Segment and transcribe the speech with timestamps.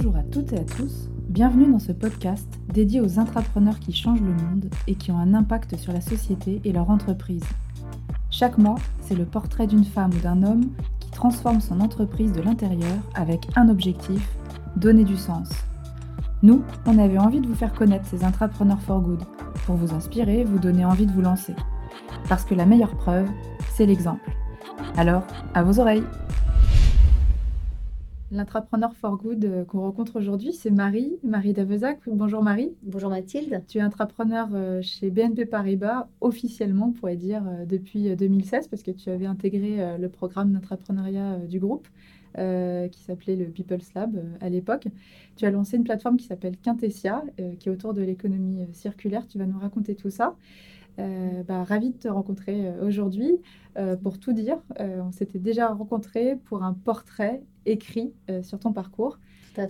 [0.00, 4.20] Bonjour à toutes et à tous, bienvenue dans ce podcast dédié aux intrapreneurs qui changent
[4.20, 7.42] le monde et qui ont un impact sur la société et leur entreprise.
[8.30, 10.68] Chaque mois, c'est le portrait d'une femme ou d'un homme
[11.00, 14.36] qui transforme son entreprise de l'intérieur avec un objectif,
[14.76, 15.48] donner du sens.
[16.44, 19.24] Nous, on avait envie de vous faire connaître ces intrapreneurs for good,
[19.66, 21.56] pour vous inspirer, vous donner envie de vous lancer.
[22.28, 23.28] Parce que la meilleure preuve,
[23.74, 24.30] c'est l'exemple.
[24.96, 25.24] Alors,
[25.54, 26.04] à vos oreilles
[28.30, 32.00] L'intrapreneur for good euh, qu'on rencontre aujourd'hui, c'est Marie, Marie Davezac.
[32.06, 32.74] Bonjour Marie.
[32.82, 33.64] Bonjour Mathilde.
[33.66, 38.82] Tu es intrapreneur euh, chez BNP Paribas, officiellement, on pourrait dire, euh, depuis 2016, parce
[38.82, 41.88] que tu avais intégré le programme d'intrapreneuriat du groupe,
[42.36, 44.88] qui s'appelait le People's Lab à l'époque.
[45.36, 47.24] Tu as lancé une plateforme qui s'appelle Quintessia,
[47.58, 49.26] qui est autour de l'économie circulaire.
[49.26, 50.36] Tu vas nous raconter tout ça.
[50.98, 53.40] Euh, bah, ravie de te rencontrer euh, aujourd'hui.
[53.76, 58.12] Euh, pour tout dire, on s'était déjà rencontrés pour un portrait écrit
[58.42, 59.18] sur ton parcours.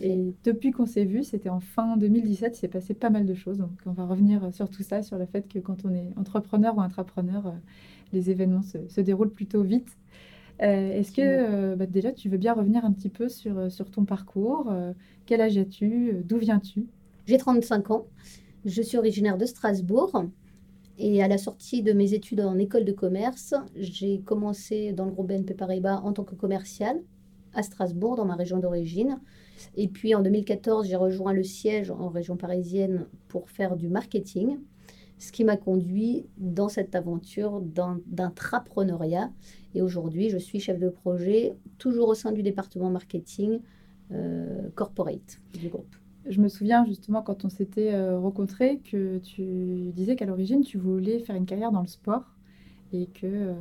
[0.03, 3.35] Et depuis qu'on s'est vu, c'était en fin 2017, il s'est passé pas mal de
[3.35, 3.59] choses.
[3.59, 6.77] Donc on va revenir sur tout ça, sur le fait que quand on est entrepreneur
[6.77, 7.55] ou intrapreneur,
[8.13, 9.97] les événements se, déroulent plutôt vite.
[10.59, 14.73] Est-ce que bah, déjà tu veux bien revenir un petit peu sur, sur ton parcours
[15.27, 16.87] Quel âge as-tu D'où viens-tu?
[17.27, 18.07] J'ai 35 ans.
[18.65, 20.29] Je suis originaire de Strasbourg.
[21.01, 25.13] Et à la sortie de mes études en école de commerce, j'ai commencé dans le
[25.13, 27.01] groupe BNP Paribas en tant que commercial
[27.55, 29.21] à Strasbourg, dans ma région d'origine.
[29.77, 34.59] Et puis en 2014, j'ai rejoint le siège en région parisienne pour faire du marketing,
[35.19, 39.31] ce qui m'a conduit dans cette aventure d'intrapreneuriat.
[39.75, 43.61] Et aujourd'hui, je suis chef de projet, toujours au sein du département marketing
[44.11, 45.95] euh, corporate du groupe.
[46.27, 50.77] Je me souviens justement quand on s'était euh, rencontrés que tu disais qu'à l'origine tu
[50.77, 52.25] voulais faire une carrière dans le sport
[52.93, 53.55] et que euh,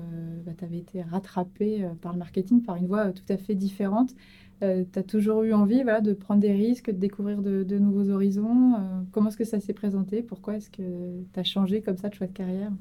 [0.45, 3.55] bah, tu avais été rattrapé euh, par le marketing par une voie tout à fait
[3.55, 4.15] différente.
[4.61, 4.65] tu
[4.99, 8.73] as toujours eu envie voilà, de prendre des risques, de découvrir de, nouveaux horizons.
[9.11, 10.23] comment est-ce que ça s'est présenté?
[10.23, 12.71] Pourquoi est-ce que tu as changé comme ça de choix de carrière?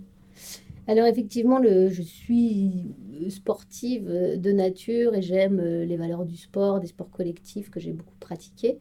[0.89, 2.95] Alors effectivement, je suis
[3.29, 8.17] sportive de nature et j'aime les valeurs du sport, des sports collectifs que j'ai beaucoup
[8.21, 8.81] pratiqués.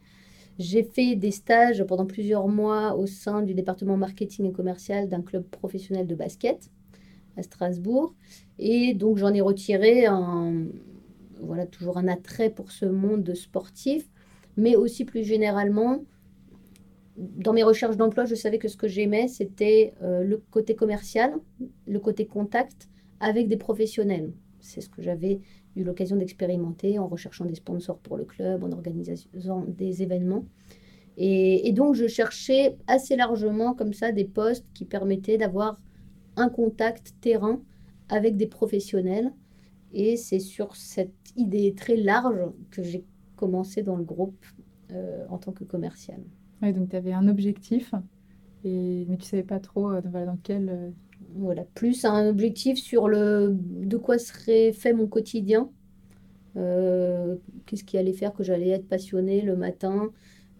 [0.58, 5.22] J'ai fait des stages pendant plusieurs mois au sein du département marketing et commercial d'un
[5.22, 6.70] club professionnel de basket
[7.38, 8.14] à Strasbourg.
[8.58, 10.08] Et donc j'en ai retiré
[11.42, 14.10] voilà, toujours un attrait pour ce monde sportif,
[14.58, 16.04] mais aussi plus généralement,
[17.18, 21.34] dans mes recherches d'emploi, je savais que ce que j'aimais, c'était euh, le côté commercial,
[21.88, 22.90] le côté contact
[23.20, 24.34] avec des professionnels.
[24.60, 25.40] C'est ce que j'avais
[25.76, 30.46] eu l'occasion d'expérimenter en recherchant des sponsors pour le club, en organisant des événements.
[31.18, 35.80] Et, donc, je cherchais assez largement comme ça des postes qui permettaient d'avoir
[36.36, 37.62] un contact terrain
[38.10, 39.32] avec des professionnels.
[39.94, 43.06] Et c'est sur cette idée très large que j'ai
[43.38, 44.46] commencé dans le groupe
[44.92, 46.20] euh, en tant que commercial.
[46.62, 47.94] Oui, donc tu avais un objectif,
[48.64, 50.90] mais tu ne savais pas trop euh, dans quel euh,
[51.36, 55.70] voilà, plus un objectif sur le de quoi serait fait mon quotidien.
[56.58, 57.36] Euh,
[57.66, 60.12] qu'est-ce qui allait faire que j'allais être passionnée le matin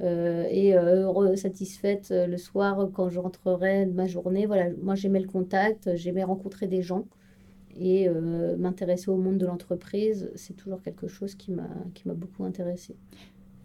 [0.02, 4.46] euh, et euh, satisfaite le soir quand je rentrerai de ma journée.
[4.46, 7.06] Voilà, moi j'aimais le contact, j'aimais rencontrer des gens
[7.78, 8.08] et
[8.58, 12.96] m'intéresser au monde de l'entreprise, c'est toujours quelque chose qui m'a beaucoup intéressée.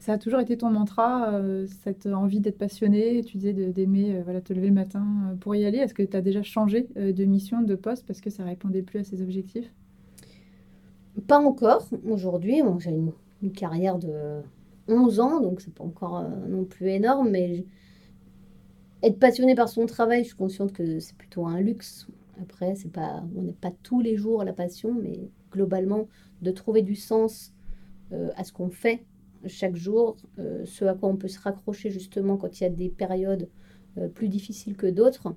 [0.00, 4.22] Ça a toujours été ton mantra, euh, cette envie d'être passionné, tu disais d'aimer euh,
[4.25, 5.77] voilà, te lever le matin euh, pour y aller.
[5.77, 9.00] Est-ce que tu as déjà changé de mission, de poste, parce que ça répondait plus
[9.00, 9.71] à ces objectifs?
[11.27, 11.87] Pas encore.
[12.09, 13.12] Aujourd'hui, j'ai une,
[13.53, 14.41] carrière de
[14.89, 17.66] 11 ans, donc c'est pas encore non plus énorme, mais
[19.03, 22.06] être passionné par son travail, je suis consciente que c'est plutôt un luxe.
[22.41, 26.09] Après, c'est pas, on n'est pas tous les jours la passion, mais globalement,
[26.41, 27.53] de trouver du sens
[28.37, 29.05] à ce qu'on fait
[29.47, 32.71] chaque jour, euh, ce à quoi on peut se raccrocher justement quand il y a
[32.71, 33.49] des périodes
[33.99, 35.34] euh, plus difficiles que d'autres.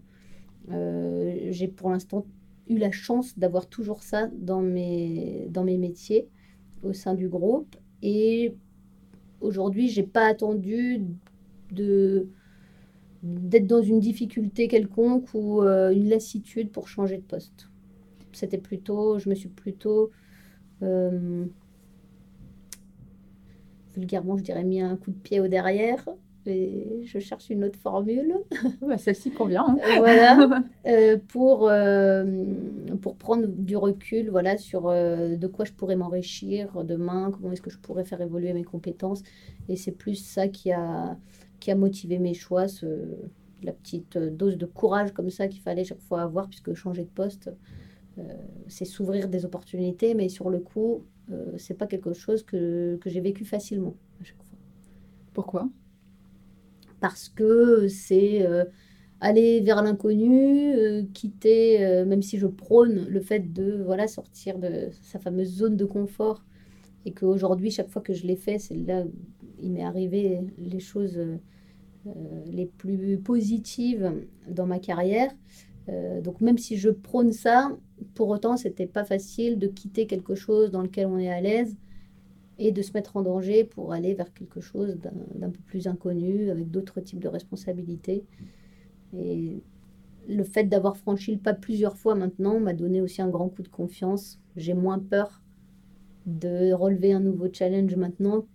[0.72, 2.26] Euh, j'ai pour l'instant
[2.68, 6.28] eu la chance d'avoir toujours ça dans mes, dans mes métiers
[6.84, 7.76] au sein du groupe.
[8.02, 8.56] Et
[9.42, 11.02] aujourd'hui, j'ai pas attendu
[11.72, 17.70] d'être dans une difficulté quelconque ou une lassitude pour changer de poste.
[18.32, 20.12] C'était plutôt, je me suis plutôt
[23.94, 26.06] vulgairement, je dirais, mis un coup de pied au derrière.
[26.46, 28.36] Et je cherche une autre formule.
[28.82, 29.66] Bah, celle-ci convient.
[29.68, 29.78] Hein.
[29.80, 30.64] Euh, voilà.
[30.86, 32.44] Euh, pour, euh,
[33.02, 37.70] pour prendre du recul voilà, sur de quoi je pourrais m'enrichir demain, comment est-ce que
[37.70, 39.24] je pourrais faire évoluer mes compétences.
[39.70, 41.18] Et c'est plus ça qui a,
[41.62, 42.86] qui a motivé mes choix, ce,
[43.64, 47.10] la petite dose de courage comme ça qu'il fallait chaque fois avoir, puisque changer de
[47.10, 47.50] poste,
[48.68, 50.16] c'est s'ouvrir des opportunités.
[50.16, 54.24] Mais sur le coup, euh, c'est pas quelque chose que, que j'ai vécu facilement à
[54.24, 54.58] chaque fois.
[55.34, 55.70] Pourquoi?
[57.00, 58.48] Parce que c'est
[59.20, 65.20] aller vers l'inconnu, quitter, même si je prône le fait de voilà, sortir de sa
[65.20, 66.46] fameuse zone de confort
[67.06, 69.12] et qu'aujourd'hui, chaque fois que je l'ai fait, c'est là où
[69.62, 71.20] il m'est arrivé les choses
[72.46, 74.14] les plus positives
[74.48, 75.32] dans ma carrière.
[75.88, 77.76] Donc même si je prône ça,
[78.16, 81.76] pour autant, c'était pas facile de quitter quelque chose dans lequel on est à l'aise
[82.60, 86.50] et de se mettre en danger pour aller vers quelque chose d'un peu plus inconnu,
[86.50, 88.24] avec d'autres types de responsabilités.
[89.18, 89.62] Et
[90.30, 93.64] le fait d'avoir franchi le pas plusieurs fois maintenant m'a donné aussi un grand coup
[93.64, 94.40] de confiance.
[94.56, 95.42] J'ai moins peur
[96.26, 98.46] de relever un nouveau challenge maintenant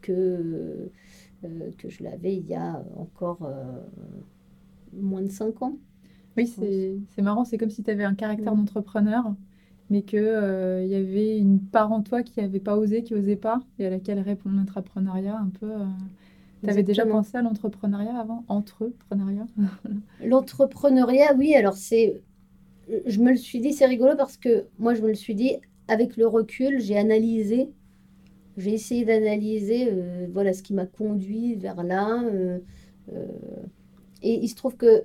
[0.00, 0.90] que,
[1.44, 3.80] euh, que je l'avais il y a encore euh,
[4.92, 5.78] moins de cinq ans.
[6.36, 8.58] Oui, c'est marrant, c'est comme si tu avais un caractère mm.
[8.58, 9.34] d'entrepreneur,
[9.90, 13.36] mais qu'il euh, y avait une part en toi qui n'avait pas osé, qui n'osait
[13.36, 15.70] pas, et à laquelle répond l'entrepreneuriat un peu.
[15.70, 15.84] Euh.
[16.62, 18.44] Tu avais déjà pensé à l'entrepreneuriat avant?
[18.48, 19.46] Entrepreneuriat?
[20.24, 22.20] L'entrepreneuriat, oui, alors c'est.
[23.06, 25.56] Je me le suis dit, c'est rigolo parce que moi, je me le suis dit,
[25.88, 27.70] avec le recul, j'ai analysé,
[28.56, 32.22] j'ai essayé d'analyser euh, voilà, ce qui m'a conduit vers là.
[34.22, 35.04] et il se trouve que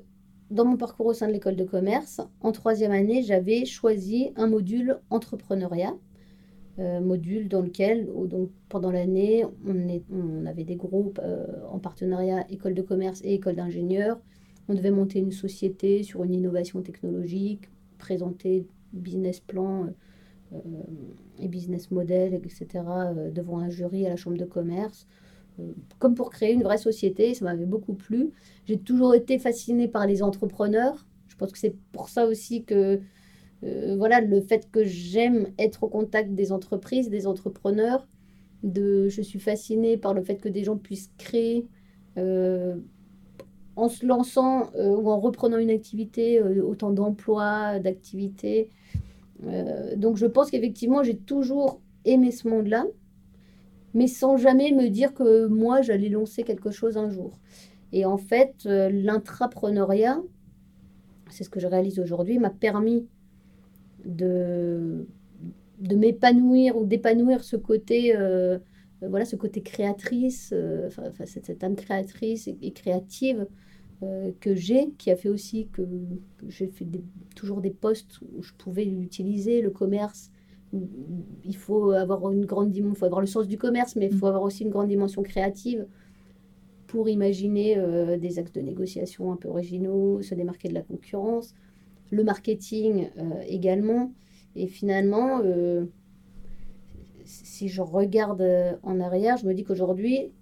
[0.52, 4.48] dans mon parcours au sein de l'école de commerce, en troisième année, j'avais choisi un
[4.48, 5.96] module entrepreneuriat,
[6.78, 8.10] euh, module dans lequel,
[8.68, 13.56] pendant l'année, on, on, avait des groupes euh, en partenariat école de commerce et école
[13.56, 14.20] d'ingénieurs.
[14.68, 19.88] On devait monter une société sur une innovation technologique, présenter business plan
[20.54, 20.58] euh,
[21.40, 22.68] et business model, etc.,
[23.34, 25.08] devant un jury à la chambre de commerce
[26.00, 27.34] comme pour créer une vraie société.
[27.34, 28.32] Ça m'avait beaucoup plu.
[28.66, 31.06] J'ai toujours été fascinée par les entrepreneurs.
[31.28, 33.00] Je pense que c'est pour ça aussi que
[33.64, 38.08] euh, voilà le fait que j'aime être au contact des entreprises, des entrepreneurs.
[38.64, 41.68] De, je suis fascinée par le fait que des gens puissent créer
[42.18, 42.76] euh,
[43.76, 48.70] en se lançant euh, ou en reprenant une activité, autant d'emplois, d'activités.
[49.98, 52.86] donc je pense qu'effectivement, j'ai toujours aimé ce monde-là
[53.94, 57.38] mais sans jamais me dire que moi, j'allais lancer quelque chose un jour.
[57.94, 60.22] Et en fait, euh, l'intrapreneuriat,
[61.30, 63.08] c'est ce que je réalise aujourd'hui, m'a permis
[64.06, 65.08] de,
[65.80, 68.58] de m'épanouir ou d'épanouir ce côté, euh,
[69.02, 70.90] voilà, ce côté créatrice, euh,
[71.26, 73.48] cette, âme créatrice et, créative
[74.40, 75.84] que j'ai, qui a fait aussi que,
[76.48, 76.88] j'ai fait
[77.36, 80.32] toujours des postes où je pouvais utiliser le commerce
[80.74, 84.26] il faut avoir une grande dimension, faut avoir le sens du commerce, mais il faut
[84.26, 84.30] mm.
[84.30, 85.86] avoir aussi une grande dimension créative
[86.88, 91.56] pour imaginer euh, des actes de négociation un peu originaux, se démarquer de la concurrence,
[92.10, 94.14] le marketing euh, également.
[94.56, 95.86] Et finalement, euh,
[97.24, 98.46] si je regarde
[98.84, 100.34] en arrière, je me dis qu'aujourd'hui,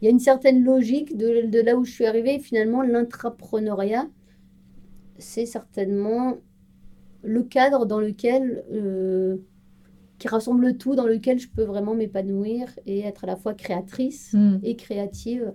[0.00, 2.38] il y a une certaine logique de, de là où je suis arrivée.
[2.38, 4.06] Finalement, l'intrapreneuriat,
[5.18, 6.36] c'est certainement
[7.22, 9.36] le cadre dans lequel, euh,
[10.18, 14.32] qui rassemble tout, dans lequel je peux vraiment m'épanouir et être à la fois créatrice
[14.32, 14.58] hmm.
[14.62, 15.52] et créative.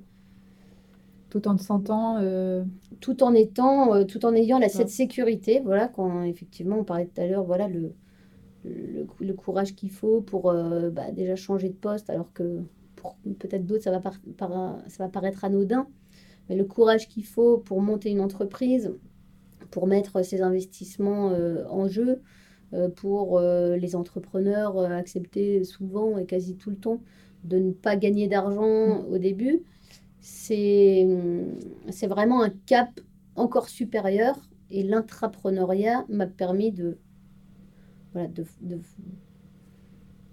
[1.30, 2.18] Tout en te sentant.
[2.20, 2.64] Euh,
[3.00, 7.08] tout en étant, euh, tout en ayant la, cette sécurité, voilà, quand effectivement on parlait
[7.08, 7.94] tout à l'heure, voilà, le,
[8.64, 12.62] le, courage qu'il faut pour bah, déjà changer de poste, alors que
[12.96, 14.12] pour peut-être d'autres, ça, va
[14.88, 15.88] ça va paraître anodin,
[16.48, 18.94] mais le courage qu'il faut pour monter une entreprise,
[19.74, 22.22] pour mettre ses investissements euh, en jeu,
[22.74, 27.02] euh, pour euh, les entrepreneurs accepter souvent et quasi tout le temps
[27.44, 29.12] de ne pas gagner d'argent mm.
[29.12, 29.64] au début.
[30.22, 31.08] C'est
[32.04, 33.00] vraiment un cap
[33.36, 34.38] encore supérieur
[34.70, 37.00] et l'intrapreneuriat m'a permis de,
[38.14, 38.80] voilà, de, de,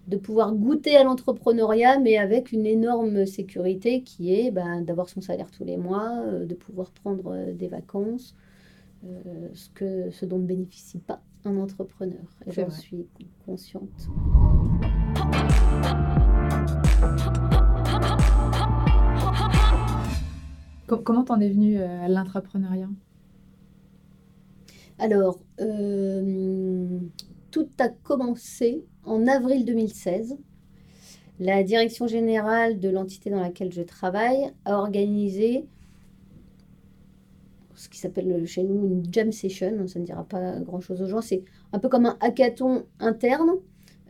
[0.06, 5.22] de, pouvoir goûter à l'entrepreneuriat, mais avec une énorme sécurité qui est ben, d'avoir son
[5.22, 8.36] salaire tous les mois, de pouvoir prendre des vacances,
[9.04, 12.20] euh, ce, que, ce dont ne bénéficie pas un entrepreneur.
[12.46, 13.06] Et j'en suis
[13.46, 13.88] consciente.
[21.04, 22.88] Comment t'en es venue euh, à l'intrapreneuriat
[24.98, 26.98] Alors, euh,
[27.50, 30.36] tout a commencé en avril 2016.
[31.38, 35.66] La direction générale de l'entité dans laquelle je travaille a organisé
[37.80, 41.22] ce qui s'appelle chez nous une jam session, ça ne dira pas grand-chose aux gens,
[41.22, 43.52] c'est un peu comme un hackathon interne.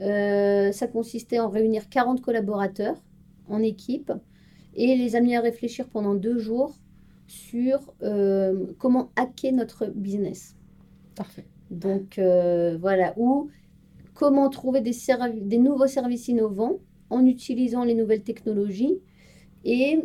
[0.01, 2.97] Euh, ça consistait en réunir 40 collaborateurs
[3.49, 4.13] en équipe
[4.75, 6.75] et les amener à réfléchir pendant deux jours
[7.29, 10.57] sur euh, comment hacker notre business.
[11.15, 11.45] Parfait.
[11.71, 13.51] Donc euh, voilà, ou
[14.15, 14.97] comment trouver des,
[15.43, 18.99] des nouveaux services innovants en utilisant les nouvelles technologies
[19.65, 20.01] et,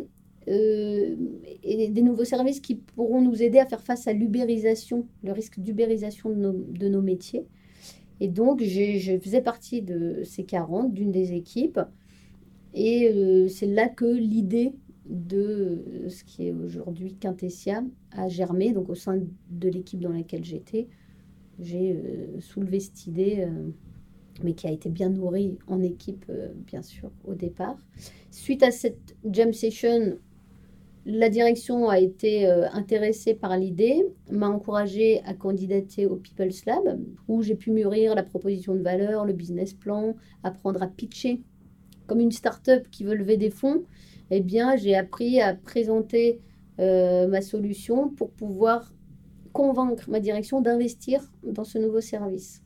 [0.46, 5.60] et, des nouveaux services qui pourront nous aider à faire face à l'ubérisation, le risque
[5.60, 7.44] d'ubérisation de nos, métiers.
[8.20, 11.80] Et donc, je faisais partie de ces 40, d'une des équipes.
[12.74, 14.72] Et c'est là que l'idée
[15.08, 18.72] de ce qui est aujourd'hui Quintessia a germé.
[18.72, 20.88] Donc, au sein de l'équipe dans laquelle j'étais,
[21.58, 23.70] j'ai euh, soulevé cette idée, euh,
[24.42, 27.78] mais qui a été bien nourrie en équipe, euh, bien sûr, au départ.
[28.30, 30.18] Suite à cette jam session,
[31.08, 37.42] la direction a été intéressée par l'idée, m'a encouragée à candidater au People's Lab, où
[37.42, 41.42] j'ai pu mûrir la proposition de valeur, le business plan, apprendre à pitcher
[42.08, 43.84] comme une start-up qui veut lever des fonds.
[44.30, 46.40] Eh bien, j'ai appris à présenter
[46.78, 48.92] ma solution pour pouvoir
[49.52, 52.62] convaincre ma direction d'investir dans ce nouveau service.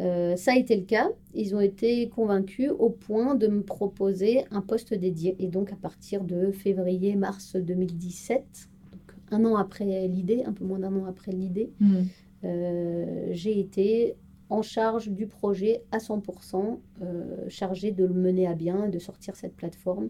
[0.00, 1.10] Euh, ça a été le cas.
[1.34, 5.36] Ils ont été convaincus au point de me proposer un poste dédié.
[5.38, 10.78] Et donc, à partir de février-mars 2017, donc un an après l'idée, un peu moins
[10.78, 11.96] d'un an après l'idée, mmh.
[12.44, 14.16] euh, j'ai été
[14.48, 19.36] en charge du projet à 100%, euh, chargé de le mener à bien, de sortir
[19.36, 20.08] cette plateforme,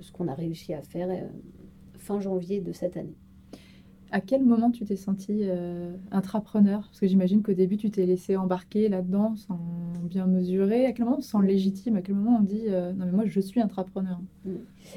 [0.00, 1.08] ce qu'on a réussi à faire
[1.98, 3.14] fin janvier de cette année.
[4.12, 6.82] À quel moment tu t'es senti euh, intrapreneur?
[6.82, 9.58] Parce que j'imagine qu'au début, tu t'es laissé embarquer là-dedans sans
[10.04, 10.86] bien mesurer.
[10.86, 13.12] À quel moment on se sent légitime À quel moment on dit euh, non mais
[13.12, 14.54] moi je suis intrapreneur mm.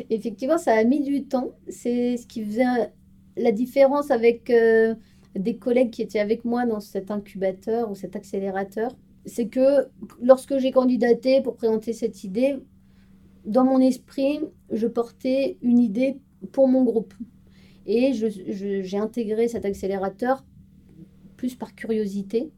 [0.10, 1.52] Effectivement, ça a mis du temps.
[1.68, 2.66] C'est ce qui faisait
[3.36, 4.94] la différence avec euh,
[5.36, 8.96] des collègues qui étaient avec moi dans cet incubateur ou cet accélérateur.
[9.26, 9.88] C'est que
[10.22, 12.60] lorsque j'ai candidaté pour présenter cette idée,
[13.46, 14.40] dans mon esprit,
[14.72, 16.20] je portais une idée
[16.52, 17.14] pour mon groupe.
[17.92, 20.46] Et j'ai intégré cet accélérateur
[21.38, 22.52] plus par curiosité,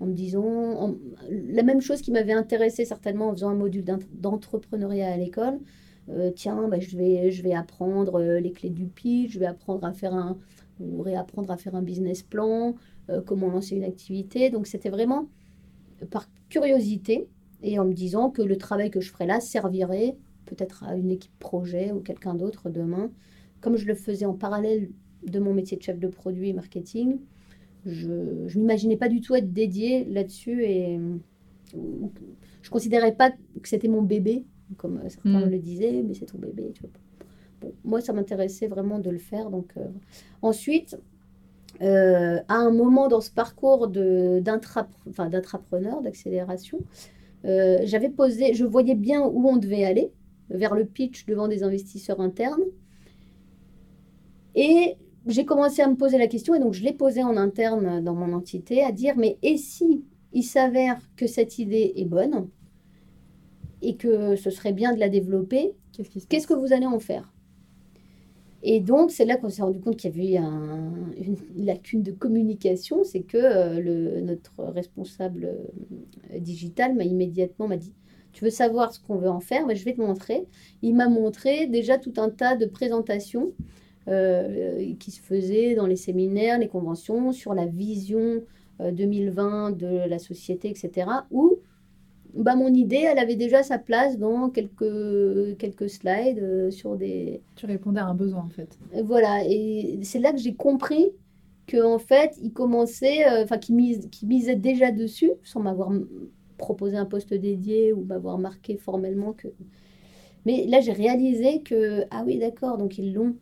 [0.00, 0.96] en me disant
[1.30, 5.60] la même chose qui m'avait intéressé certainement en faisant un module d'entrepreneuriat à l'école.
[6.08, 9.46] Euh, tiens, bah, je, vais, je vais apprendre euh, les clés du pitch, je vais
[9.46, 10.36] apprendre à faire un
[10.80, 12.74] ou réapprendre à faire un business plan,
[13.10, 14.50] euh, comment lancer une activité.
[14.50, 15.28] Donc c'était vraiment
[16.10, 17.28] par curiosité
[17.62, 20.16] et en me disant que le travail que je ferais là servirait
[20.46, 23.12] peut-être à une équipe projet ou quelqu'un d'autre demain
[23.64, 24.90] comme je le faisais en parallèle
[25.26, 27.16] de mon métier de chef de produit et marketing,
[27.86, 31.00] je ne m'imaginais pas du tout être dédiée là-dessus et
[31.72, 34.44] je ne considérais pas que c'était mon bébé,
[34.76, 35.50] comme certains mm.
[35.50, 36.74] le disaient, mais c'est ton bébé.
[37.62, 39.50] Bon, moi, ça m'intéressait vraiment de le faire.
[39.50, 39.86] Donc, euh,
[40.42, 40.98] Ensuite,
[41.80, 46.80] euh, à un moment dans ce parcours d'intrapreneur, d'accélération,
[47.46, 50.12] euh, j'avais posé, je voyais bien où on devait aller,
[50.50, 52.60] vers le pitch devant des investisseurs internes.
[54.54, 54.96] Et
[55.26, 58.14] j'ai commencé à me poser la question, et donc je l'ai posée en interne dans
[58.14, 62.48] mon entité, à dire, mais et si il s'avère que cette idée est bonne
[63.82, 65.72] et que ce serait bien de la développer,
[66.28, 67.34] qu'est-ce que vous allez en faire?
[68.66, 70.46] Et donc, c'est là qu'on s'est rendu compte qu'il y avait
[71.18, 73.04] une lacune de communication.
[73.04, 75.50] C'est que euh, le, notre responsable
[76.32, 77.92] euh, digital m'a immédiatement m'a dit
[78.32, 79.66] Tu veux savoir ce qu'on veut en faire?
[79.74, 80.46] Je vais te montrer.
[80.80, 83.52] Il m'a montré déjà tout un tas de présentations
[84.06, 88.42] qui se faisait dans les séminaires, les conventions, sur la vision
[88.80, 91.08] 2020 euh, de la société, etc.
[91.30, 91.58] Où
[92.34, 97.42] bah, mon idée, elle avait déjà sa place dans quelques, quelques slides euh, sur des...
[97.54, 98.76] Tu répondais à un besoin, en fait.
[99.04, 101.10] Voilà, et c'est là que j'ai compris
[101.70, 105.92] qu'en fait, il commençait, enfin, qu'il mise, misait déjà dessus, sans m'avoir
[106.58, 109.48] proposé un poste dédié ou m'avoir marqué formellement que...
[110.44, 113.36] Mais là, j'ai réalisé que, ah oui, d'accord, donc ils l'ont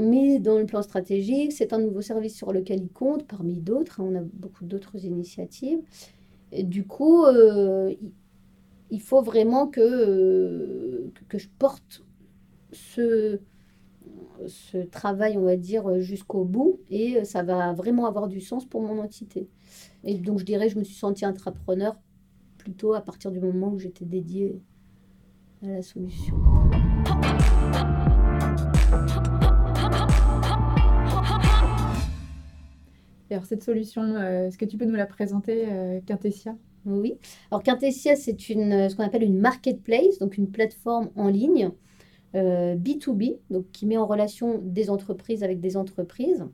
[0.00, 4.00] mais dans le plan stratégique, c'est un nouveau service sur lequel il compte, parmi d'autres.
[4.00, 5.80] Hein, on a beaucoup d'autres initiatives.
[6.52, 7.92] Du coup, euh,
[8.90, 12.04] il faut vraiment que, euh, que je porte
[12.72, 13.40] ce,
[14.46, 16.80] ce travail, on va dire, jusqu'au bout.
[16.90, 19.48] Et ça va vraiment avoir du sens pour mon entité.
[20.04, 21.96] Et donc, je dirais, je me suis sentie entrepreneur
[22.56, 24.60] plutôt à partir du moment où j'étais dédiée
[25.62, 26.36] à la solution.
[33.34, 36.56] Alors cette solution, euh, est-ce que tu peux nous la présenter, euh, Quintessia
[36.86, 37.18] Oui.
[37.50, 41.70] Alors Quintessia, c'est une, ce qu'on appelle une marketplace, donc une plateforme en ligne
[42.34, 46.44] B2B, euh, donc qui met en relation des entreprises avec des entreprises.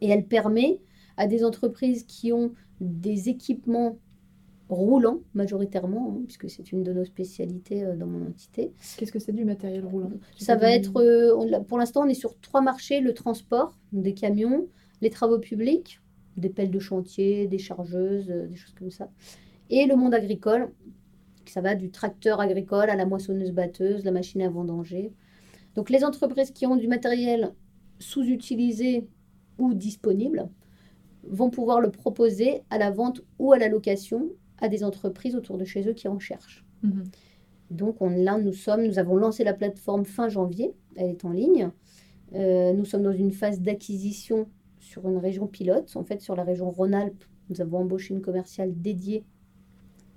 [0.00, 0.80] Et elle permet
[1.16, 3.98] à des entreprises qui ont des équipements
[4.68, 8.72] roulants majoritairement, hein, puisque c'est une de nos spécialités dans mon entité.
[8.96, 10.10] Qu'est-ce que c'est du matériel roulant?
[10.38, 10.90] Ça va être,
[11.68, 14.66] pour l'instant, on est sur trois marchés, le transport, des camions,
[15.04, 16.00] les travaux publics,
[16.36, 19.08] des pelles de chantier, des chargeuses, euh, des choses comme ça.
[19.70, 20.72] Et le monde agricole,
[21.46, 25.12] ça va du tracteur agricole à la moissonneuse-batteuse, la machine à vendanger.
[25.74, 27.52] Donc les entreprises qui ont du matériel
[27.98, 29.06] sous-utilisé
[29.58, 30.48] ou disponible
[31.22, 34.30] vont pouvoir le proposer à la vente ou à la location
[34.60, 36.64] à des entreprises autour de chez eux qui en cherchent.
[36.82, 37.04] Mhm.
[37.70, 41.32] Donc on, là, nous sommes, nous avons lancé la plateforme fin janvier, elle est en
[41.32, 41.70] ligne.
[42.34, 44.48] Euh, nous sommes dans une phase d'acquisition
[44.94, 47.24] sur une région pilote, en fait sur la région Rhône-Alpes.
[47.50, 49.24] Nous avons embauché une commerciale dédiée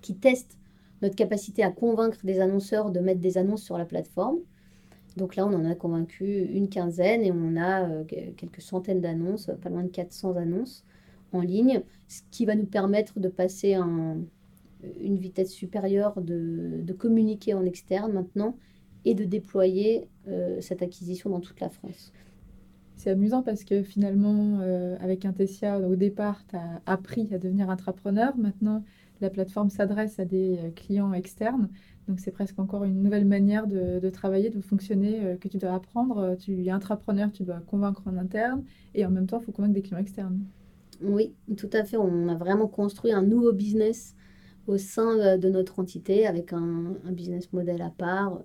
[0.01, 0.60] qui teste
[1.01, 4.38] notre capacité à convaincre des annonceurs de mettre des annonces sur la plateforme.
[5.15, 9.50] Donc là, on en a convaincu une quinzaine et on a euh, quelques centaines d'annonces,
[9.63, 10.86] pas loin de 400 annonces
[11.34, 14.19] en ligne, ce qui va nous permettre de passer un,
[15.01, 18.55] une vitesse supérieure de, communiquer en externe maintenant
[19.05, 22.13] et de déployer euh, cette acquisition dans toute la France.
[22.98, 27.70] C'est amusant parce que finalement, euh, avec Intessia, au départ, tu as appris à devenir
[27.70, 28.36] entrepreneur.
[28.38, 28.84] Maintenant,
[29.22, 31.70] la plateforme s'adresse à des euh, clients externes.
[32.10, 36.38] Donc, c'est presque encore une nouvelle manière de, travailler, de fonctionner que tu dois apprendre.
[36.39, 38.63] Tu es intrapreneur, tu dois convaincre en interne
[38.96, 40.39] et en même temps, il faut convaincre des clients externes.
[41.01, 41.98] Oui, tout à fait.
[41.98, 44.16] On a vraiment construit un nouveau business
[44.68, 48.42] au sein euh, de notre entité avec un, business model à part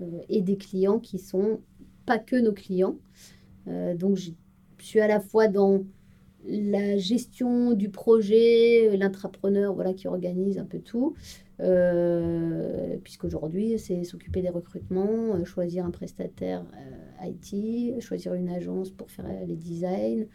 [0.00, 1.60] euh, et des clients qui sont
[2.06, 2.96] pas que nos clients.
[3.68, 4.30] Euh, donc, je
[4.78, 5.84] suis à la fois dans
[6.44, 11.14] la gestion du projet, l'intrapreneur voilà, qui organise un peu tout,
[13.02, 16.64] puisqu'aujourd'hui, c'est s'occuper des recrutements, choisir un prestataire
[17.20, 20.26] IT, choisir une agence pour faire les designs,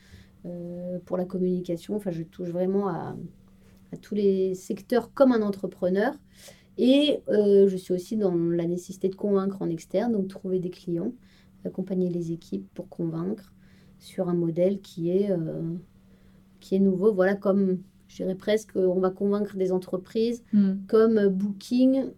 [0.47, 1.95] euh, pour la communication.
[1.95, 3.15] Enfin, je touche vraiment à,
[4.01, 6.13] tous les secteurs comme un entrepreneur.
[6.77, 10.71] Et euh, je suis aussi dans la nécessité de convaincre en externe, donc trouver des
[10.71, 11.13] clients,
[11.65, 13.53] accompagner les équipes pour convaincre
[13.99, 15.75] sur un modèle qui est, euh,
[16.59, 17.13] qui est nouveau.
[17.13, 20.73] Voilà, comme je dirais presque, on va convaincre des entreprises, hmm.
[20.87, 22.11] comme Booking,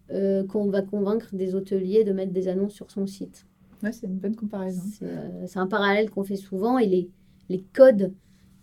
[0.49, 3.45] qu'on va convaincre des hôteliers de mettre des annonces sur son site.
[3.83, 4.81] Ouais, c'est une bonne comparaison.
[5.45, 7.11] C'est un parallèle qu'on fait souvent et les,
[7.49, 8.13] les codes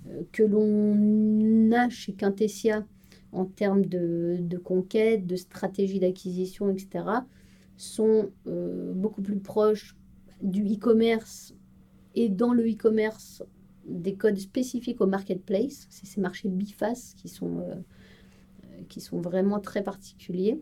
[0.08, 2.84] euh, que l'on a chez Quintessia
[3.32, 7.04] en termes de, conquête, de stratégie d'acquisition, etc.,
[7.76, 9.96] sont euh, beaucoup plus proches
[10.42, 11.54] du e-commerce
[12.14, 13.42] et dans le e-commerce
[13.86, 15.86] des codes spécifiques au marketplace.
[15.90, 17.74] C'est ces marchés bifaces qui sont, euh,
[18.88, 20.60] qui sont vraiment très particuliers.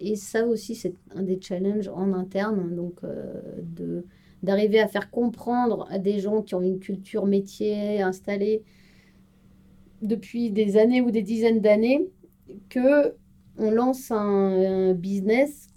[0.00, 4.04] et ça aussi, c'est un des challenges en interne, donc de
[4.42, 8.62] d'arriver à faire comprendre à des gens qui ont une culture métier installée
[10.02, 12.08] depuis des années ou des dizaines d'années
[12.68, 13.14] que
[13.58, 15.68] on lance un, business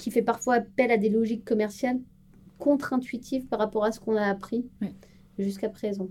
[0.00, 2.00] qui fait parfois appel à des logiques commerciales
[2.58, 4.66] contre-intuitives par rapport à ce qu'on a appris
[5.38, 6.08] jusqu'à présent.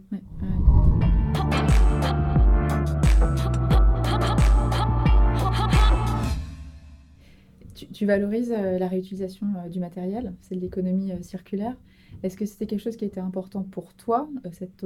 [7.94, 11.76] Tu, valorises euh, la réutilisation euh, du matériel, c'est de l'économie euh, circulaire.
[12.24, 14.84] Est-ce que c'était quelque chose qui était important pour toi, cette,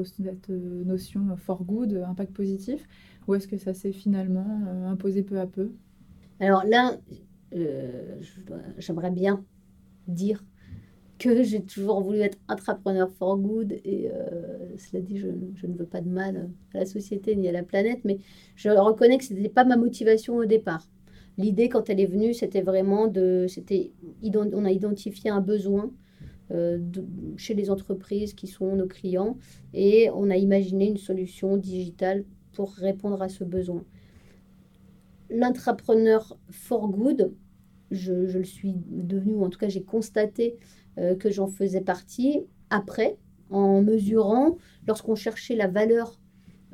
[0.50, 2.88] notion for good, impact positif,
[3.28, 5.72] ou est-ce que ça s'est finalement imposé peu à peu?
[6.39, 6.96] Alors là,
[8.78, 9.44] j'aimerais bien
[10.08, 10.44] dire
[11.20, 14.10] que j'ai toujours voulu être entrepreneur for good et
[14.78, 15.28] cela dit, je,
[15.68, 18.18] ne veux pas de mal à la société ni à la planète, mais
[18.56, 20.88] je reconnais que ce n'était pas ma motivation au départ.
[21.38, 23.48] L'idée, quand elle est venue, c'était vraiment de.
[24.54, 25.92] On a identifié un besoin
[26.52, 26.78] euh,
[27.38, 29.38] chez les entreprises qui sont nos clients
[29.74, 33.84] et on a imaginé une solution digitale pour répondre à ce besoin.
[35.32, 37.34] L'intrapreneur for good,
[37.93, 40.58] je, le suis devenu, ou en tout cas j'ai constaté
[40.97, 43.17] euh, que j'en faisais partie après,
[43.49, 46.19] en mesurant, lorsqu'on cherchait la valeur,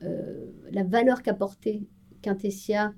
[0.03, 1.84] euh, la valeur qu'apportait
[2.21, 2.93] Quintessia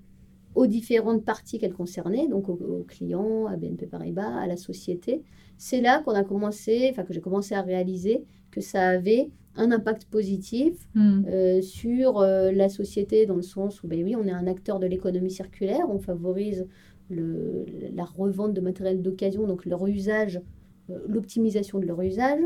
[0.56, 5.24] aux différentes parties qu'elle concernait, donc aux, clients, à BNP Paribas, à la société.
[5.58, 9.72] C'est là qu'on a commencé, enfin que j'ai commencé à réaliser que ça avait un
[9.72, 11.24] impact positif hmm.
[11.28, 14.80] euh, sur euh, la société dans le sens où, ben oui, on est un acteur
[14.80, 16.68] de l'économie circulaire, on favorise
[17.12, 20.42] le, la revente de matériel d'occasion, donc leur usage,
[20.90, 22.42] euh, l'optimisation de leur usage.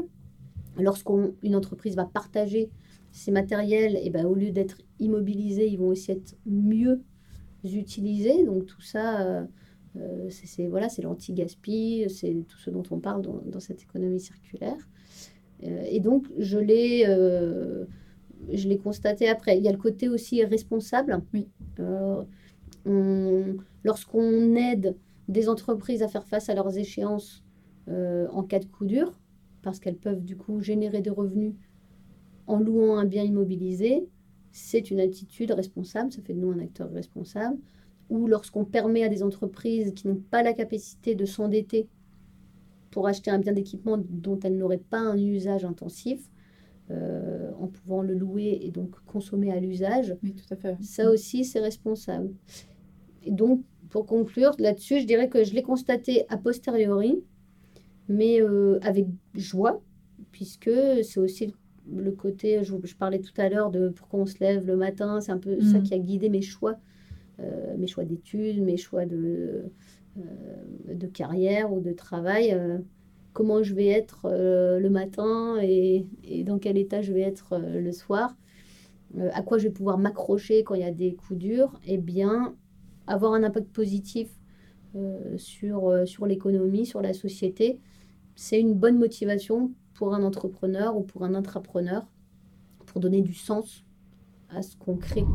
[0.78, 2.70] Lorsqu'une entreprise va partager
[3.12, 7.02] ces matériels, et ben, au lieu d'être immobilisés, ils vont aussi être mieux
[7.74, 8.44] utiliser.
[8.44, 9.46] Donc tout ça, euh,
[9.98, 14.78] euh, c'est voilà, c'est l'anti-gaspi, c'est tout ce dont on parle dans, cette économie circulaire.
[15.64, 17.06] Euh, et donc je l'ai
[18.52, 19.58] je l'ai constaté après.
[19.58, 21.22] Il y a le côté aussi responsable.
[21.34, 21.48] Oui.
[22.86, 24.96] Lorsqu'on aide
[25.28, 27.44] des entreprises à faire face à leurs échéances
[27.88, 29.18] en cas de coup dur,
[29.62, 31.56] parce qu'elles peuvent du coup générer des revenus
[32.48, 34.08] en louant un bien immobilisé,
[34.52, 37.58] c'est une attitude responsable, ça fait de nous un acteur responsable.
[38.10, 41.90] Ou lorsqu'on permet à des entreprises qui n'ont pas la capacité de s'endetter
[42.92, 46.30] pour acheter un bien d'équipement dont elle n'aurait pas un usage intensif,
[46.92, 50.16] euh, en pouvant le louer et donc consommer à l'usage.
[50.24, 50.78] Oui, tout à fait.
[50.82, 52.32] Ça aussi, c'est responsable.
[53.26, 57.24] Et donc, pour conclure là-dessus, je dirais que je l'ai constaté a posteriori,
[58.08, 59.82] mais euh, avec joie,
[60.32, 60.72] puisque
[61.04, 61.54] c'est aussi
[61.92, 65.22] le côté, je, je, parlais tout à l'heure de pourquoi on se lève le matin,
[65.22, 65.84] c'est un peu ça mm.
[65.84, 66.78] qui a guidé mes choix,
[67.40, 69.66] euh, mes choix d'études, mes choix de,
[70.16, 72.58] de carrière ou de travail
[73.36, 76.08] comment je vais être euh, le matin et,
[76.46, 78.36] dans quel état je vais être euh, le soir,
[79.18, 81.96] euh, à quoi je vais pouvoir m'accrocher quand il y a des coups durs, et
[81.96, 82.56] eh bien
[83.08, 84.30] avoir un impact positif
[85.38, 87.80] sur, sur l'économie, sur la société,
[88.36, 92.06] c'est une bonne motivation pour un entrepreneur ou pour un intrapreneur
[92.86, 93.84] pour donner du sens
[94.50, 95.26] à ce qu'on crée.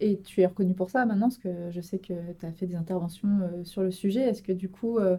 [0.00, 2.66] Et tu es reconnu pour ça maintenant, parce que je sais que tu as fait
[2.66, 4.22] des interventions euh, sur le sujet.
[4.22, 5.16] Est-ce que du coup, euh,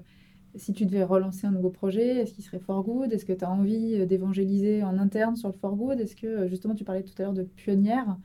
[0.55, 3.11] si tu devais relancer un nouveau projet, est-ce qu'il serait for good?
[3.11, 5.99] Est-ce que tu as envie euh, d'évangéliser en interne sur le for good?
[5.99, 8.17] Est-ce que justement, tu parlais tout à l'heure de pionnière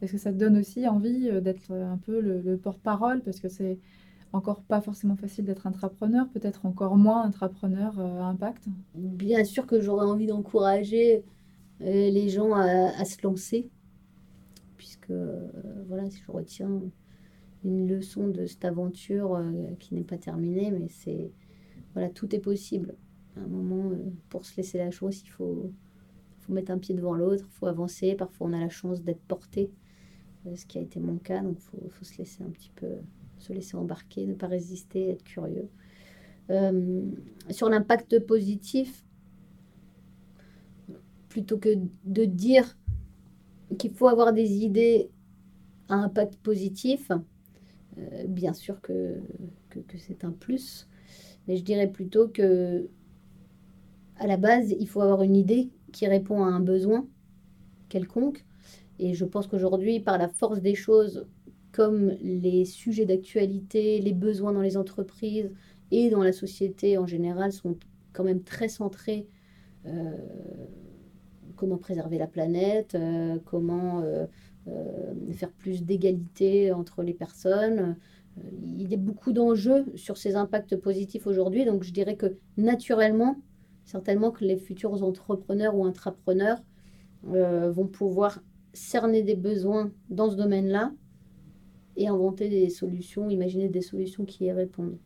[0.00, 3.22] Est-ce que ça te donne aussi envie d'être un peu le, porte-parole?
[3.22, 3.78] Parce que c'est
[4.32, 8.64] encore pas forcément facile d'être intrapreneur, peut-être encore moins intrapreneur à impact.
[8.94, 11.24] Bien sûr que j'aurais envie d'encourager
[11.80, 13.68] les gens à se lancer
[14.82, 15.48] puisque euh,
[15.86, 16.80] voilà, si je retiens
[17.64, 21.30] une leçon de cette aventure euh, qui n'est pas terminée, mais c'est
[21.94, 22.96] voilà, tout est possible.
[23.36, 23.96] À un moment, euh,
[24.28, 25.70] pour se laisser la chance, il faut,
[26.48, 28.14] mettre un pied devant l'autre, il faut avancer.
[28.14, 29.70] Parfois, on a la chance d'être porté,
[30.54, 32.88] ce qui a été mon cas, donc il faut, se laisser un petit peu,
[33.38, 35.68] se laisser embarquer, ne pas résister, être curieux.
[37.50, 39.06] sur l'impact positif,
[41.32, 41.70] plutôt que
[42.04, 42.76] de dire
[43.78, 45.10] qu'il faut avoir des idées
[45.88, 47.10] à impact positif.
[47.98, 49.20] Euh, bien sûr que,
[49.96, 50.88] c'est un plus,
[51.46, 52.88] mais je dirais plutôt que
[54.16, 57.06] à la base, il faut avoir une idée qui répond à un besoin
[57.88, 58.44] quelconque.
[58.98, 61.26] Et je pense qu'aujourd'hui, par la force des choses,
[61.72, 65.50] comme les sujets d'actualité, les besoins dans les entreprises
[65.90, 67.76] et dans la société en général sont
[68.12, 69.26] quand même très centrés
[69.86, 70.16] euh,
[71.56, 74.26] comment préserver la planète, euh, comment euh,
[75.32, 77.96] faire plus d'égalité entre les personnes.
[78.62, 83.36] Il y a beaucoup d'enjeux sur ces impacts positifs aujourd'hui, donc je dirais que naturellement,
[83.84, 86.62] certainement que les futurs entrepreneurs ou intrapreneurs
[87.22, 88.42] vont pouvoir
[88.72, 90.92] cerner des besoins dans ce domaine-là
[91.96, 94.98] et inventer des solutions, imaginer des solutions qui y répondent.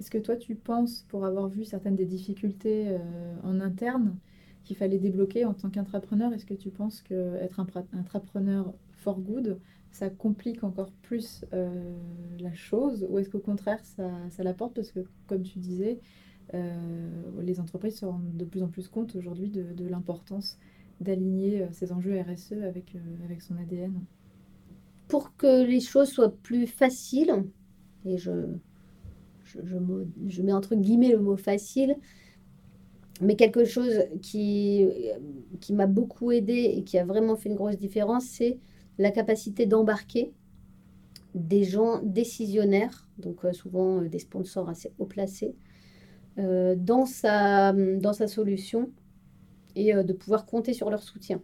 [0.00, 2.96] Est-ce que toi, tu penses, pour avoir vu certaines des difficultés
[3.44, 4.16] en interne,
[4.64, 9.58] qu'il fallait débloquer en tant qu'intrapreneur Est-ce que tu penses qu'être un intrapreneur for good,
[9.90, 11.96] ça complique encore plus euh,
[12.40, 14.74] la chose ou est-ce qu'au contraire ça, ça l'apporte?
[14.74, 16.00] Parce que comme tu disais,
[16.54, 17.08] euh,
[17.42, 20.58] les entreprises se rendent de plus en plus compte aujourd'hui de, l'importance
[21.00, 23.92] d'aligner euh, ces enjeux RSE avec, avec son ADN
[25.08, 27.44] Pour que les choses soient plus faciles,
[28.04, 28.46] et je,
[29.44, 29.76] je, je,
[30.26, 31.96] je mets entre guillemets le mot facile,
[33.20, 34.88] mais quelque chose qui,
[35.60, 38.58] qui m'a beaucoup aidé et qui a vraiment fait une grosse différence, c'est
[38.98, 40.32] la capacité d'embarquer
[41.34, 45.54] des gens décisionnaires, donc euh, souvent euh, des sponsors assez haut placés,
[46.38, 48.90] euh, dans, sa, dans sa solution
[49.74, 51.40] et de pouvoir compter sur leur soutien.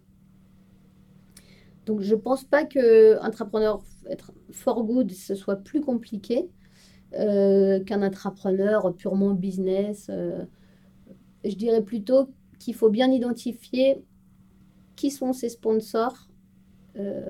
[1.86, 6.50] Donc je ne pense pas que entrepreneur être for good ce soit plus compliqué
[7.12, 10.10] qu'un entrepreneur purement business
[11.44, 14.02] je dirais plutôt qu'il faut bien identifier
[14.96, 16.28] qui sont ces sponsors
[16.98, 17.22] euh,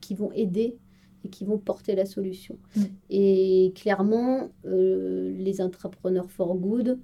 [0.00, 0.78] qui vont aider
[1.24, 2.56] et qui vont porter la solution.
[2.74, 2.82] Mm.
[3.10, 6.98] Et clairement, euh, les entrepreneurs for good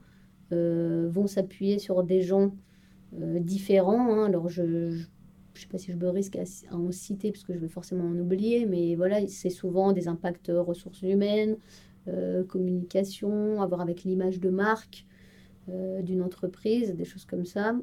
[0.53, 2.53] euh, vont s'appuyer sur des gens
[3.13, 4.15] différents.
[4.15, 4.25] Hein.
[4.25, 4.99] Alors, je ne
[5.55, 8.05] sais pas si je me risque à, à, en citer, parce que je vais forcément
[8.05, 11.57] en oublier, mais voilà, c'est souvent des impacts ressources humaines,
[12.49, 15.07] communication, avoir avec l'image de marque,
[15.69, 17.75] d'une entreprise, des choses comme ça,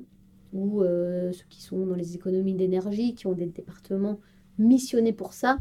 [0.53, 4.19] ou euh, ceux qui sont dans les économies d'énergie, qui ont des départements
[4.57, 5.57] missionnés pour ça,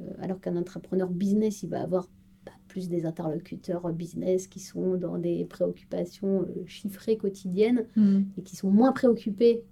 [0.00, 2.08] euh, alors qu'un entrepreneur business, il va avoir
[2.46, 8.20] bah, plus des interlocuteurs business qui sont dans des préoccupations chiffrées quotidiennes mm.
[8.38, 9.64] et qui sont moins préoccupés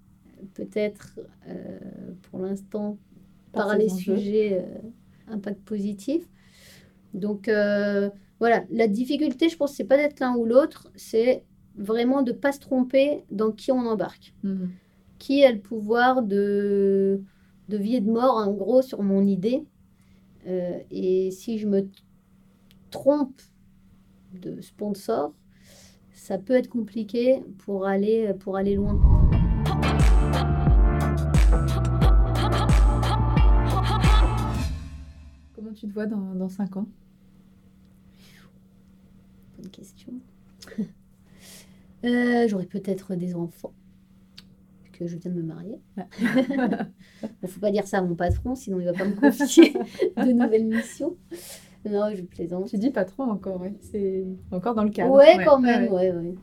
[0.55, 1.19] peut-être
[2.23, 2.97] pour l'instant
[3.51, 4.65] par, les sujets
[5.27, 6.29] impact positif.
[7.13, 7.51] Donc
[8.39, 11.43] voilà, la difficulté, je pense, c'est pas d'être l'un ou l'autre, c'est
[11.79, 14.35] vraiment de ne pas se tromper dans qui on embarque.
[14.43, 14.71] Mhm.
[15.19, 17.23] Qui a le pouvoir de,
[17.69, 19.65] de vie et de mort, en gros, sur mon idée.
[20.47, 21.89] Euh, et si je me
[22.91, 23.41] trompe
[24.33, 25.33] de sponsor,
[26.13, 29.01] ça peut être compliqué pour aller, pour aller loin.
[35.55, 36.89] Comment tu te vois dans, dans 5 ans?
[39.57, 40.13] Bonne question.
[42.05, 43.73] Euh, j'aurais peut-être des enfants,
[44.93, 45.81] que je viens de me marier.
[46.21, 46.25] Il
[47.43, 49.73] ne faut pas dire ça à mon patron, sinon il ne va pas me confier
[50.17, 51.17] de nouvelles missions.
[51.89, 52.69] Non, je plaisante.
[52.69, 53.75] Tu dis patron encore, ouais.
[53.81, 55.13] c'est encore dans le cadre.
[55.13, 56.35] Ouais, quand même, ouais, ouais.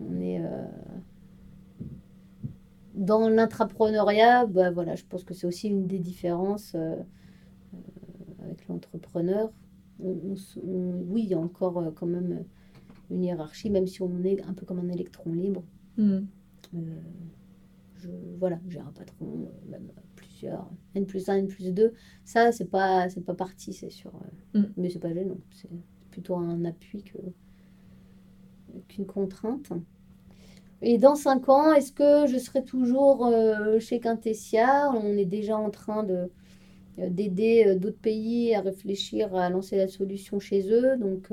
[0.00, 0.64] On est euh,
[2.94, 6.96] dans l'intrapreneuriat, bah voilà, je pense que c'est aussi une des différences euh,
[8.42, 9.50] avec l'entrepreneur.
[9.98, 12.44] oui, il y a encore quand même
[13.10, 15.64] une hiérarchie, même si on est un peu comme un électron libre.
[15.96, 16.20] Hmm.
[16.74, 16.78] Euh,
[17.96, 21.92] je, voilà, j'ai un patron, euh, même plusieurs, N plus 1, N plus 2.
[22.24, 24.12] Ça, c'est pas, c'est pas parti, c'est sûr.
[24.54, 24.64] Hmm.
[24.76, 25.38] Mais c'est pas gênant.
[25.50, 25.68] C'est
[26.10, 27.18] plutôt un appui que,
[28.88, 29.70] qu'une contrainte.
[30.82, 33.30] Et dans 5 ans, est-ce que je serai toujours
[33.80, 36.30] chez Quintessia On est déjà en train de,
[36.96, 40.96] d'aider d'autres pays à réfléchir à lancer la solution chez eux.
[40.96, 41.28] Donc,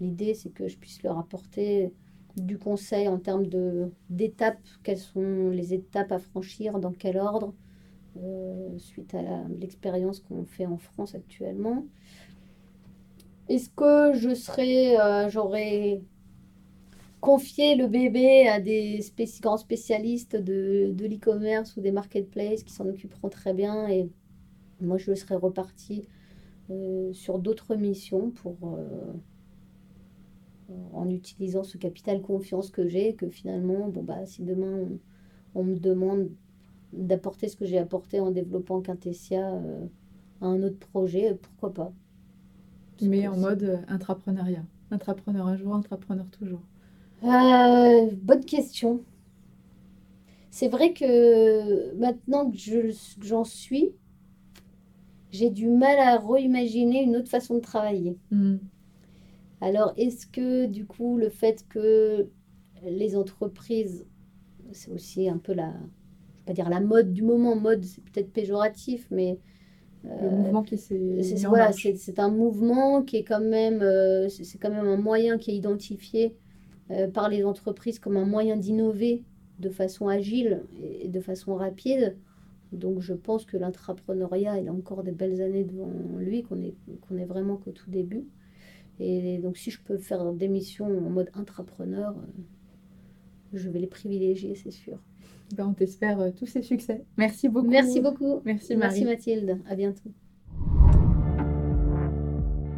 [0.00, 1.92] L'idée, c'est que je puisse leur apporter
[2.36, 3.46] du conseil en termes
[4.08, 7.54] d'étapes, quelles sont les étapes à franchir, dans quel ordre,
[8.16, 9.22] euh, suite à
[9.60, 11.84] l'expérience qu'on fait en France actuellement.
[13.48, 16.00] Est-ce que je serais, euh, j'aurais
[17.20, 19.00] confié le bébé à des
[19.42, 24.08] grands spécialistes de, l'e-commerce ou des marketplaces qui s'en occuperont très bien et
[24.80, 26.08] moi je serais reparti
[26.70, 28.56] euh, sur d'autres missions pour
[30.92, 34.88] en utilisant ce capital confiance que j'ai, que finalement, bon bah, si demain
[35.54, 36.28] on, me demande
[36.92, 39.86] d'apporter ce que j'ai apporté en développant Quintessia euh,
[40.40, 41.92] à un autre projet, pourquoi pas?
[43.02, 44.64] Mais en mode euh, intrapreneuriat.
[44.90, 46.60] Intrapreneur un jour, intrapreneur toujours.
[47.22, 49.04] Euh, bonne question.
[50.50, 52.56] C'est vrai que maintenant que
[53.20, 53.92] j'en suis,
[55.30, 58.18] j'ai du mal à réimaginer une autre façon de travailler.
[58.32, 58.56] Hmm.
[59.60, 62.28] Alors, est-ce que du coup, le fait que
[62.82, 64.06] les entreprises,
[64.72, 65.72] c'est aussi un peu la,
[66.32, 69.38] je vais pas dire la mode du moment, mode c'est peut-être péjoratif, mais
[70.04, 74.58] le mouvement qui s'est c'est voilà, c'est un mouvement qui est quand même, euh, c'est
[74.58, 76.36] quand même un moyen qui est identifié
[76.90, 79.24] euh, par les entreprises comme un moyen d'innover
[79.58, 80.62] de façon agile
[81.02, 82.16] et de façon rapide.
[82.72, 86.74] Donc je pense que l'intrapreneuriat, il a encore des belles années devant lui, qu'on est,
[87.02, 88.26] qu'on est vraiment qu'au tout début.
[89.00, 92.42] Et donc, si je peux faire des missions en mode intrapreneur, euh,
[93.54, 94.98] je vais les privilégier, c'est sûr.
[95.56, 97.04] Ben, on t'espère euh, tous ces succès.
[97.16, 97.68] Merci beaucoup.
[97.68, 98.42] Merci beaucoup.
[98.44, 99.58] Merci, Merci Mathilde.
[99.66, 100.10] À bientôt.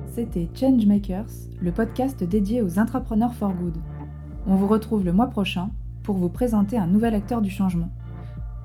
[0.06, 1.30] C'était Changemakers,
[1.61, 3.76] le podcast dédié aux intrapreneurs for good.
[4.46, 5.70] On vous retrouve le mois prochain
[6.04, 7.90] pour vous présenter un nouvel acteur du changement.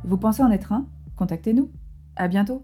[0.03, 0.87] Vous pensez en être un?
[1.15, 1.71] Contactez-nous.
[2.15, 2.63] À bientôt.